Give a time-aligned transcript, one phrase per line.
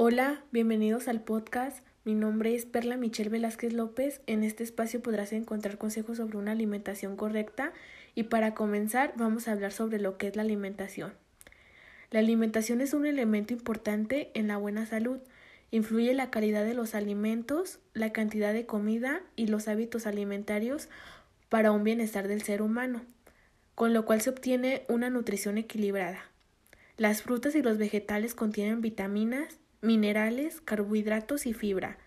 [0.00, 1.84] Hola, bienvenidos al podcast.
[2.04, 4.20] Mi nombre es Perla Michelle Velázquez López.
[4.28, 7.72] En este espacio podrás encontrar consejos sobre una alimentación correcta
[8.14, 11.14] y para comenzar vamos a hablar sobre lo que es la alimentación.
[12.12, 15.18] La alimentación es un elemento importante en la buena salud.
[15.72, 20.88] Influye la calidad de los alimentos, la cantidad de comida y los hábitos alimentarios
[21.48, 23.02] para un bienestar del ser humano,
[23.74, 26.20] con lo cual se obtiene una nutrición equilibrada.
[26.96, 31.98] Las frutas y los vegetales contienen vitaminas, minerales, carbohidratos y fibra.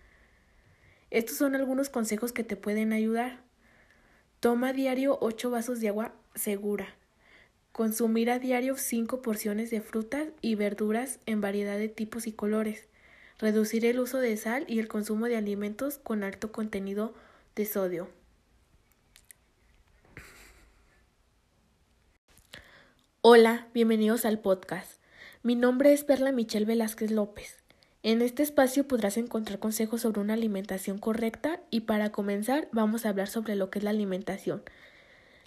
[1.10, 3.42] Estos son algunos consejos que te pueden ayudar.
[4.40, 6.94] Toma diario 8 vasos de agua segura.
[7.72, 12.88] Consumir a diario 5 porciones de frutas y verduras en variedad de tipos y colores.
[13.38, 17.14] Reducir el uso de sal y el consumo de alimentos con alto contenido
[17.56, 18.08] de sodio.
[23.20, 25.00] Hola, bienvenidos al podcast.
[25.42, 27.61] Mi nombre es Perla Michelle Velázquez López.
[28.04, 33.10] En este espacio podrás encontrar consejos sobre una alimentación correcta y para comenzar vamos a
[33.10, 34.62] hablar sobre lo que es la alimentación.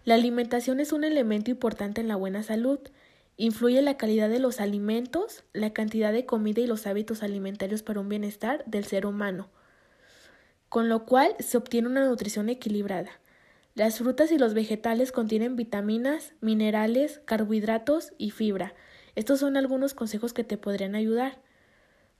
[0.05, 2.79] La alimentación es un elemento importante en la buena salud.
[3.35, 7.99] Influye la calidad de los alimentos, la cantidad de comida y los hábitos alimentarios para
[7.99, 9.49] un bienestar del ser humano,
[10.69, 13.19] con lo cual se obtiene una nutrición equilibrada.
[13.73, 18.73] Las frutas y los vegetales contienen vitaminas, minerales, carbohidratos y fibra.
[19.15, 21.41] Estos son algunos consejos que te podrían ayudar.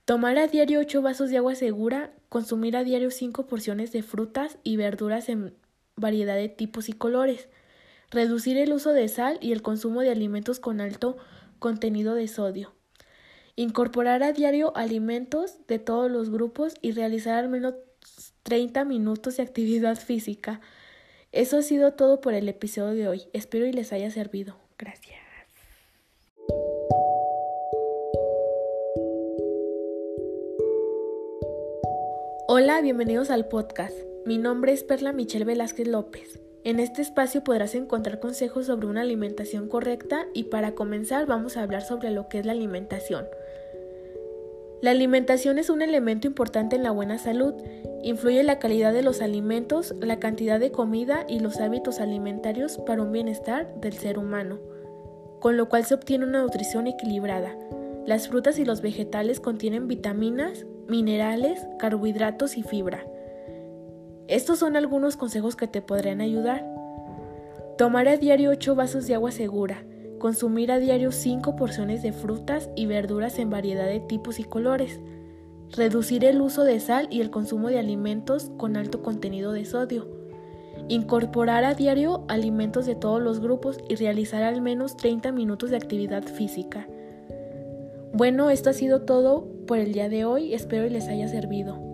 [0.06, 4.56] Tomar a diario 8 vasos de agua segura, consumir a diario 5 porciones de frutas
[4.62, 5.52] y verduras en
[5.96, 7.48] variedad de tipos y colores,
[8.12, 11.16] reducir el uso de sal y el consumo de alimentos con alto
[11.58, 12.72] contenido de sodio,
[13.56, 17.74] incorporar a diario alimentos de todos los grupos y realizar al menos
[18.44, 20.60] 30 minutos de actividad física.
[21.32, 23.22] Eso ha sido todo por el episodio de hoy.
[23.32, 24.56] Espero y les haya servido.
[24.78, 25.25] Gracias.
[32.48, 33.92] Hola, bienvenidos al podcast.
[34.24, 36.40] Mi nombre es Perla Michelle Velázquez López.
[36.62, 41.64] En este espacio podrás encontrar consejos sobre una alimentación correcta y para comenzar vamos a
[41.64, 43.26] hablar sobre lo que es la alimentación.
[44.80, 47.52] La alimentación es un elemento importante en la buena salud.
[48.04, 53.02] Influye la calidad de los alimentos, la cantidad de comida y los hábitos alimentarios para
[53.02, 54.60] un bienestar del ser humano,
[55.40, 57.58] con lo cual se obtiene una nutrición equilibrada.
[58.06, 63.04] Las frutas y los vegetales contienen vitaminas, minerales, carbohidratos y fibra.
[64.28, 66.66] Estos son algunos consejos que te podrán ayudar.
[67.78, 69.84] Tomar a diario 8 vasos de agua segura.
[70.18, 75.00] Consumir a diario 5 porciones de frutas y verduras en variedad de tipos y colores.
[75.76, 80.08] Reducir el uso de sal y el consumo de alimentos con alto contenido de sodio.
[80.88, 85.76] Incorporar a diario alimentos de todos los grupos y realizar al menos 30 minutos de
[85.76, 86.88] actividad física.
[88.12, 90.54] Bueno, esto ha sido todo por el día de hoy.
[90.54, 91.86] Espero les haya servido.